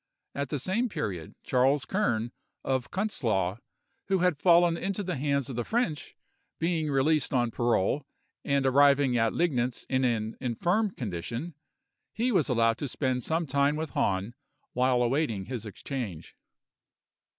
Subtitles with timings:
[0.33, 2.31] At the same period, Charles Kern,
[2.63, 3.59] of Kuntzlau,
[4.07, 6.15] who had fallen into the hands of the French,
[6.57, 8.07] being released on parole,
[8.43, 11.53] and arriving at Leignitz in an infirm condition,
[12.13, 14.33] he was allowed to spend some time with Hahn,
[14.73, 16.35] while awaiting his exchange.